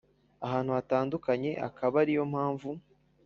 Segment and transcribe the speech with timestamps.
[0.45, 2.69] ahantu hatandukanye akaba ariyo mpamvu